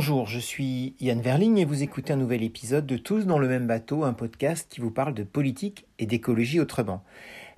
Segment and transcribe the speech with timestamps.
[0.00, 3.48] Bonjour, je suis Yann Verling et vous écoutez un nouvel épisode de Tous dans le
[3.48, 7.02] même bateau, un podcast qui vous parle de politique et d'écologie autrement.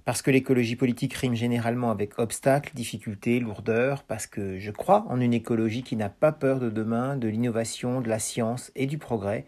[0.07, 5.21] Parce que l'écologie politique rime généralement avec obstacles, difficultés, lourdeurs, parce que je crois en
[5.21, 8.97] une écologie qui n'a pas peur de demain, de l'innovation, de la science et du
[8.97, 9.45] progrès,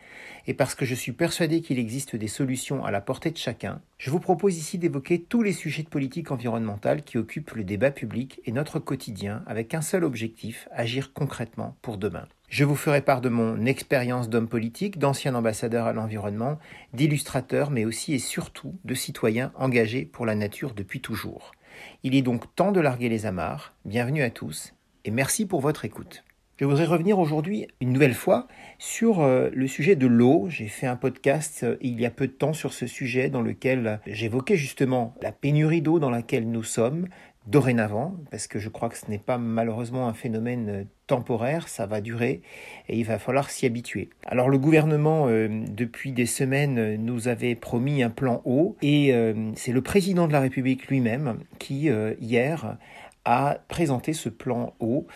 [0.46, 3.80] et parce que je suis persuadé qu'il existe des solutions à la portée de chacun,
[3.96, 7.90] je vous propose ici d'évoquer tous les sujets de politique environnementale qui occupent le débat
[7.90, 12.28] public et notre quotidien avec un seul objectif, agir concrètement pour demain.
[12.52, 16.58] Je vous ferai part de mon expérience d'homme politique, d'ancien ambassadeur à l'environnement,
[16.92, 21.52] d'illustrateur, mais aussi et surtout de citoyen engagé pour la nature depuis toujours.
[22.02, 23.72] Il est donc temps de larguer les amarres.
[23.86, 24.74] Bienvenue à tous
[25.06, 26.24] et merci pour votre écoute.
[26.58, 28.46] Je voudrais revenir aujourd'hui une nouvelle fois
[28.78, 30.46] sur euh, le sujet de l'eau.
[30.50, 33.40] J'ai fait un podcast euh, il y a peu de temps sur ce sujet dans
[33.40, 37.08] lequel j'évoquais justement la pénurie d'eau dans laquelle nous sommes,
[37.46, 41.86] dorénavant, parce que je crois que ce n'est pas malheureusement un phénomène euh, temporaire, ça
[41.86, 42.40] va durer
[42.88, 44.10] et il va falloir s'y habituer.
[44.26, 49.50] Alors le gouvernement, euh, depuis des semaines, nous avait promis un plan eau et euh,
[49.56, 52.76] c'est le président de la République lui-même qui, hier,
[53.24, 55.06] a présenté ce plan eau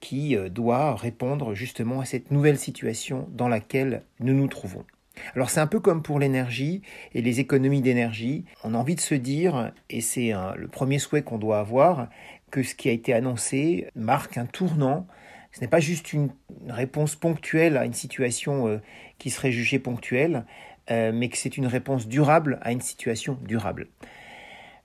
[0.00, 4.84] qui doit répondre justement à cette nouvelle situation dans laquelle nous nous trouvons.
[5.34, 6.82] Alors c'est un peu comme pour l'énergie
[7.14, 8.44] et les économies d'énergie.
[8.64, 12.08] On a envie de se dire, et c'est le premier souhait qu'on doit avoir,
[12.50, 15.06] que ce qui a été annoncé marque un tournant.
[15.52, 16.30] Ce n'est pas juste une
[16.68, 18.78] réponse ponctuelle à une situation euh,
[19.18, 20.44] qui serait jugée ponctuelle,
[20.90, 23.88] euh, mais que c'est une réponse durable à une situation durable.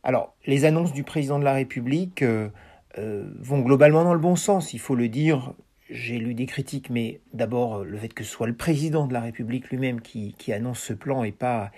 [0.03, 2.49] Alors, les annonces du président de la République euh,
[2.97, 5.53] vont globalement dans le bon sens, il faut le dire,
[5.89, 9.13] j'ai lu des critiques, mais d'abord euh, le fait que ce soit le président de
[9.13, 11.71] la République lui-même qui, annonce ce plan et pas,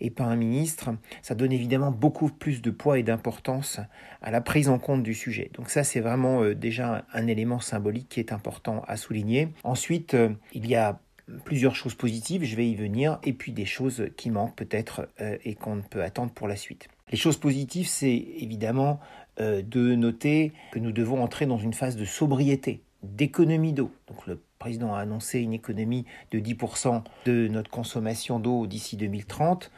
[0.00, 0.90] et pas un ministre,
[1.22, 3.80] ça donne évidemment beaucoup plus de poids et d'importance
[4.22, 5.50] à la prise en compte du sujet.
[5.54, 9.48] Donc ça, c'est vraiment euh, déjà un élément symbolique qui est important à souligner.
[9.64, 11.00] Ensuite, euh, il y a
[11.44, 15.56] plusieurs choses positives, je vais y venir, et puis des choses qui manquent peut-être et
[15.56, 16.86] qu'on ne peut attendre pour la suite.
[17.10, 19.00] Les choses positives, c'est évidemment
[19.40, 22.84] de noter que nous devons entrer dans une phase de sobriété
[23.14, 23.90] d'économie d'eau.
[24.08, 29.70] Donc le président a annoncé une économie de 10% de notre consommation d'eau d'ici 2030.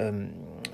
[0.00, 0.26] Euh,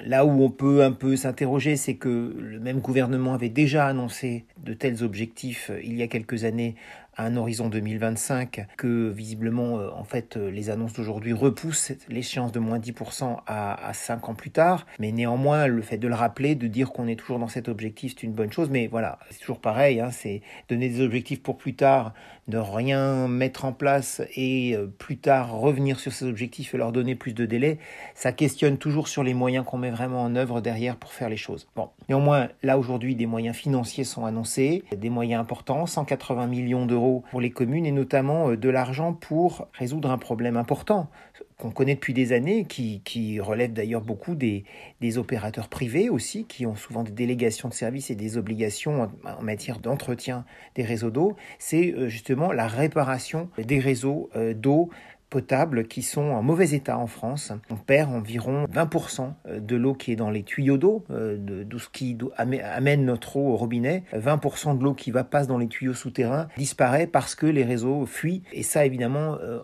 [0.04, 4.44] là où on peut un peu s'interroger, c'est que le même gouvernement avait déjà annoncé
[4.58, 6.74] de tels objectifs euh, il y a quelques années
[7.16, 12.52] à un horizon 2025 que visiblement euh, en fait euh, les annonces d'aujourd'hui repoussent l'échéance
[12.52, 14.86] de moins 10% à, à 5 ans plus tard.
[14.98, 18.14] Mais néanmoins le fait de le rappeler de dire qu'on est toujours dans cet objectif
[18.14, 18.70] c'est une bonne chose.
[18.70, 22.12] Mais voilà c'est toujours pareil hein, c'est donner des objectifs pour plus tard
[22.46, 26.92] ne rien mettre en place et euh, plus tard revenir sur ces objectifs et leur
[26.92, 27.78] donner plus de délai
[28.14, 31.36] ça questionne toujours sur les moyens qu'on met vraiment en œuvre derrière pour faire les
[31.36, 31.68] choses.
[31.76, 37.03] Bon néanmoins là aujourd'hui des moyens financiers sont annoncés des moyens importants 180 millions d'euros
[37.30, 41.10] pour les communes et notamment euh, de l'argent pour résoudre un problème important
[41.58, 44.64] qu'on connaît depuis des années, qui, relève d'ailleurs beaucoup des,
[45.00, 49.42] des, opérateurs privés aussi, qui ont souvent des délégations de services et des obligations en,
[49.42, 50.44] matière d'entretien
[50.74, 54.90] des réseaux d'eau, c'est euh, justement la réparation des réseaux euh, d'eau
[55.30, 57.52] potables qui sont en mauvais état en France.
[57.70, 61.88] On perd environ 20% de l'eau qui est dans les tuyaux d'eau, euh, de, ce
[61.88, 64.04] qui amène notre eau au robinet.
[64.14, 68.06] 20% de l'eau qui va passer dans les tuyaux souterrains disparaît parce que les réseaux
[68.06, 68.42] fuient.
[68.52, 69.58] Et ça, évidemment, euh,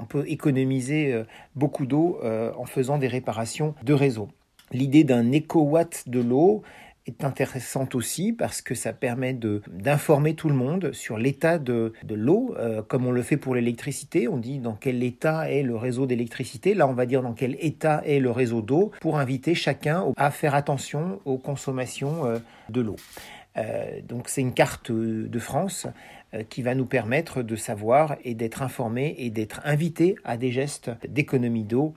[0.00, 2.20] on peut économiser euh, beaucoup d'eau
[2.56, 4.28] en faisant des réparations de réseaux.
[4.72, 6.62] L'idée d'un éco-watt de l'eau,
[7.08, 12.14] est intéressante aussi parce que ça permet d'informer tout le monde sur l'état de, de
[12.14, 14.28] l'eau, euh, comme on le fait pour l'électricité.
[14.28, 16.74] On dit dans quel état est le réseau d'électricité.
[16.74, 20.30] Là, on va dire dans quel état est le réseau d'eau pour inviter chacun à
[20.30, 22.38] faire attention aux consommations euh,
[22.68, 22.96] de l'eau.
[23.56, 25.86] Euh, donc c'est une carte de France
[26.50, 30.90] qui va nous permettre de savoir et d'être informé et d'être invité à des gestes
[31.08, 31.94] d'économie d'eau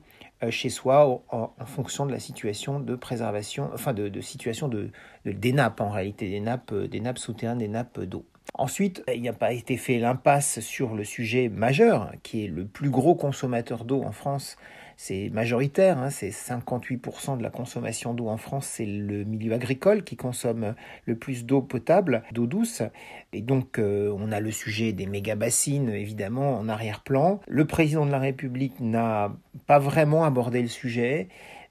[0.50, 4.90] chez soi en, fonction de la situation de préservation, enfin de, situation de,
[5.26, 8.26] des nappes en réalité, des nappes, des nappes souterraines, des nappes d'eau.
[8.56, 12.66] Ensuite, il n'y a pas été fait l'impasse sur le sujet majeur, qui est le
[12.66, 14.58] plus gros consommateur d'eau en France,
[15.04, 20.04] c'est majoritaire, hein, c'est 58% de la consommation d'eau en France, c'est le milieu agricole
[20.04, 20.76] qui consomme
[21.08, 22.84] le plus d'eau potable, d'eau douce.
[23.34, 27.40] Et donc euh, on a le sujet des méga-bassines évidemment en arrière-plan.
[27.48, 29.34] Le président de la République n'a
[29.66, 31.30] pas vraiment abordé le sujet.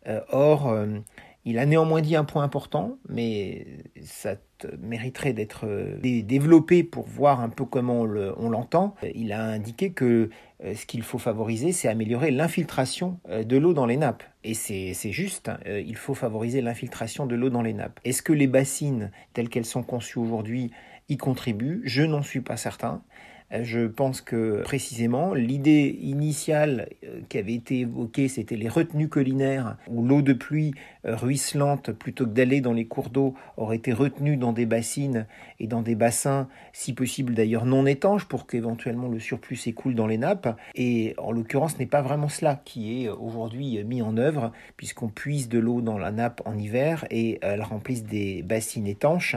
[0.08, 0.98] Euh, or, euh,
[1.44, 3.66] il a néanmoins dit un point important, mais
[4.02, 4.36] ça
[4.78, 8.94] mériterait d'être euh, développé pour voir un peu comment on l'entend.
[9.14, 10.28] Il a indiqué que
[10.62, 14.22] euh, ce qu'il faut favoriser, c'est améliorer l'infiltration euh, de l'eau dans les nappes.
[14.44, 18.00] Et c'est juste, hein, il faut favoriser l'infiltration de l'eau dans les nappes.
[18.04, 20.70] Est-ce que les bassines, telles qu'elles sont conçues aujourd'hui,
[21.08, 21.80] y contribuent?
[21.84, 23.02] Je n'en suis pas certain.
[23.52, 26.88] Je pense que précisément l'idée initiale
[27.28, 32.30] qui avait été évoquée, c'était les retenues collinaires où l'eau de pluie ruisselante, plutôt que
[32.30, 35.26] d'aller dans les cours d'eau, aurait été retenue dans des bassines
[35.58, 40.06] et dans des bassins, si possible d'ailleurs non étanches, pour qu'éventuellement le surplus s'écoule dans
[40.06, 40.56] les nappes.
[40.76, 45.08] Et en l'occurrence, ce n'est pas vraiment cela qui est aujourd'hui mis en œuvre, puisqu'on
[45.08, 49.34] puise de l'eau dans la nappe en hiver et elle remplisse des bassines étanches.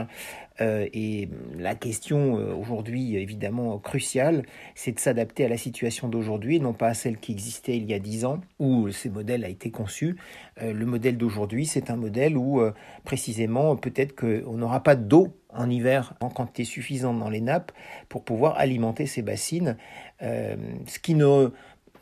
[0.60, 1.28] Euh, et
[1.58, 6.88] la question euh, aujourd'hui, évidemment cruciale, c'est de s'adapter à la situation d'aujourd'hui, non pas
[6.88, 10.16] à celle qui existait il y a dix ans, où ces modèles a été conçu.
[10.62, 12.62] Euh, le modèle d'aujourd'hui, c'est un modèle où,
[13.04, 17.72] précisément, peut-être qu'on n'aura pas d'eau en hiver en quantité suffisante dans les nappes
[18.08, 19.76] pour pouvoir alimenter ces bassines,
[20.20, 21.50] ce qui ne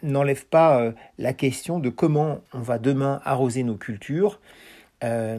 [0.03, 4.41] n'enlève pas la question de comment on va demain arroser nos cultures.
[5.05, 5.39] Euh,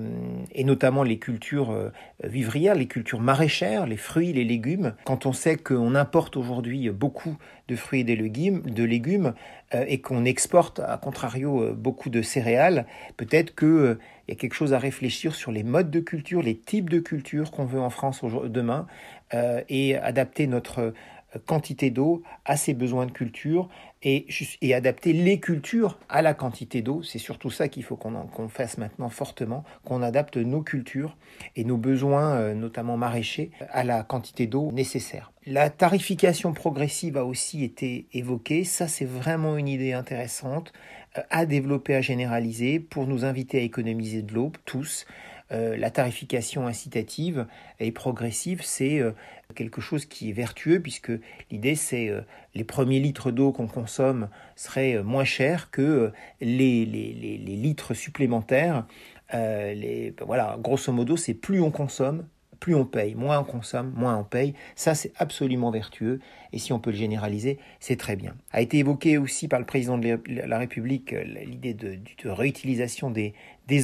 [0.51, 1.91] et notamment les cultures euh,
[2.23, 4.93] vivrières, les cultures maraîchères, les fruits, les légumes.
[5.05, 7.37] Quand on sait qu'on importe aujourd'hui beaucoup
[7.69, 9.33] de fruits et de légumes, de légumes
[9.73, 14.73] euh, et qu'on exporte à contrario beaucoup de céréales, peut-être qu'il y a quelque chose
[14.73, 18.21] à réfléchir sur les modes de culture, les types de culture qu'on veut en France
[18.45, 18.87] demain
[19.67, 20.93] et adapter notre
[21.45, 23.69] quantité d'eau à ses besoins de culture
[24.03, 24.27] et,
[24.73, 27.03] adapter les cultures à la quantité d'eau.
[27.03, 31.15] C'est surtout ça qu'il faut qu'on fasse maintenant fortement, qu'on adapte nos cultures
[31.55, 35.31] et nos besoins, euh, notamment maraîchers, à la quantité d'eau nécessaire.
[35.45, 38.63] La tarification progressive a aussi été évoquée.
[38.63, 40.73] Ça, c'est vraiment une idée intéressante
[41.17, 45.05] euh, à développer, à généraliser pour nous inviter à économiser de l'eau, tous.
[45.51, 47.45] Euh, la tarification incitative
[47.79, 49.11] et progressive, c'est euh,
[49.55, 51.11] quelque chose qui est vertueux puisque
[51.51, 52.21] l'idée c'est euh,
[52.55, 58.85] les premiers litres d'eau qu'on consomme seraient moins chers que les, litres supplémentaires.
[59.33, 62.25] les, voilà, grosso modo, c'est plus on consomme,
[62.63, 64.53] plus on paye, moins on consomme, moins on paye.
[64.77, 66.21] Ça, c'est absolument vertueux.
[66.53, 68.35] Et si on peut le généraliser, c'est très bien.
[68.53, 73.33] A été évoqué aussi par le président de la République euh, l'idée de, réutilisation des,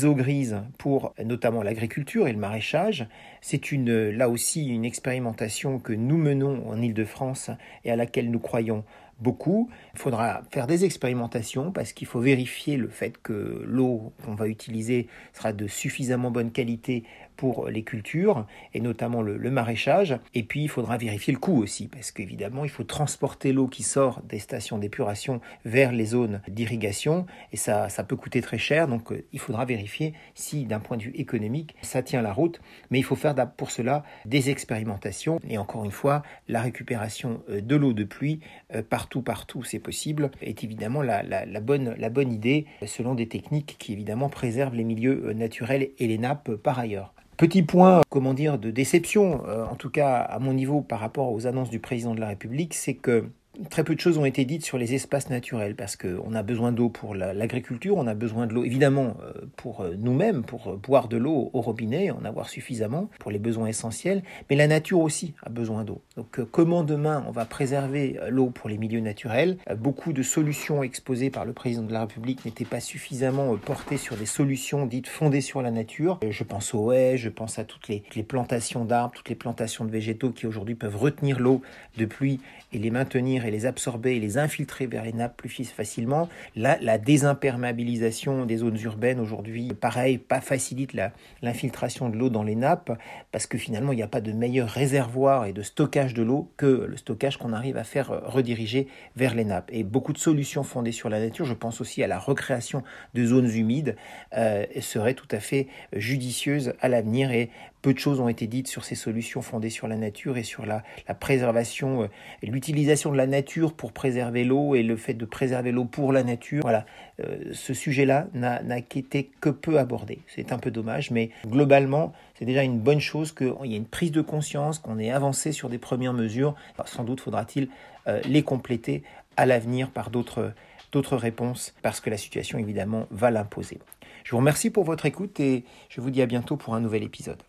[0.05, 3.05] eaux grises pour notamment l'agriculture et le maraîchage.
[3.41, 7.51] C'est une, là aussi une expérimentation que nous menons en Ile-de-France
[7.83, 8.85] et à laquelle nous croyons
[9.19, 9.69] beaucoup.
[9.93, 14.47] Il faudra faire des expérimentations parce qu'il faut vérifier le fait que l'eau qu'on va
[14.47, 17.03] utiliser sera de suffisamment bonne qualité
[17.39, 20.19] pour les cultures et notamment le, maraîchage.
[20.33, 23.81] Et puis il faudra vérifier le coût aussi parce qu'évidemment il faut transporter l'eau qui
[23.81, 28.89] sort des stations d'épuration vers les zones d'irrigation et ça, ça peut coûter très cher.
[28.89, 32.59] Donc euh, il faudra vérifier si d'un point de vue économique ça tient la route.
[32.91, 37.61] Mais il faut faire pour cela des expérimentations et encore une fois la récupération euh,
[37.61, 38.41] de l'eau de pluie
[38.75, 43.29] euh, partout partout c'est possible est évidemment la, la, bonne, la bonne idée selon des
[43.29, 47.13] techniques qui évidemment préservent les milieux naturels et les nappes par ailleurs.
[47.39, 51.31] Petit point, comment dire, de déception, euh, en tout cas à mon niveau par rapport
[51.31, 53.29] aux annonces du président de la République, c'est que
[53.69, 56.71] très peu de choses ont été dites sur les espaces naturels parce qu'on a besoin
[56.71, 61.07] d'eau pour l'agriculture, on a besoin de l'eau évidemment euh, pour euh, nous-mêmes, pour boire
[61.07, 65.33] de l'eau au robinet, en avoir suffisamment pour les besoins essentiels, mais la nature aussi
[65.43, 66.01] a besoin d'eau.
[66.15, 69.57] Donc euh, comment demain on va préserver l'eau pour les milieux naturels?
[69.77, 74.15] Beaucoup de solutions exposées par le président de la République n'étaient pas suffisamment portées sur
[74.15, 76.19] des solutions dites fondées sur la nature.
[76.27, 79.85] Je pense aux haies, je pense à toutes les, les plantations d'arbres, toutes les plantations
[79.85, 81.61] de végétaux qui aujourd'hui peuvent retenir l'eau
[81.97, 82.39] de pluie
[82.71, 86.29] et les maintenir les absorber et les infiltrer vers les nappes plus facilement.
[86.55, 90.93] Là, la désimperméabilisation des zones urbaines aujourd'hui, pareil, pas facilite
[91.41, 92.91] l'infiltration de l'eau dans les nappes
[93.31, 96.51] parce que finalement, il n'y a pas de meilleur réservoir et de stockage de l'eau
[96.57, 99.69] que le stockage qu'on arrive à faire euh, rediriger vers les nappes.
[99.71, 103.25] Et beaucoup de solutions fondées sur la nature, je pense aussi à la recréation de
[103.25, 103.95] zones humides,
[104.35, 107.49] euh, seraient tout à fait judicieuses à l'avenir et
[107.81, 110.65] peu de choses ont été dites sur ces solutions fondées sur la nature et sur
[110.65, 110.83] la,
[111.19, 112.07] préservation, euh,
[112.43, 116.23] l'utilisation de la nature pour préserver l'eau et le fait de préserver l'eau pour la
[116.23, 116.61] nature.
[116.61, 116.85] Voilà,
[117.21, 120.19] euh, ce sujet-là n'a été que peu abordé.
[120.27, 123.85] C'est un peu dommage, mais globalement, c'est déjà une bonne chose qu'il y ait une
[123.85, 126.55] prise de conscience, qu'on ait avancé sur des premières mesures.
[126.85, 127.69] sans doute faudra-t-il
[128.07, 129.03] euh, les compléter
[129.37, 130.53] à l'avenir par d'autres
[130.91, 133.77] d'autres réponses parce que la situation évidemment va l'imposer.
[134.23, 137.03] Je vous remercie pour votre écoute et je vous dis à bientôt pour un nouvel
[137.03, 137.41] épisode.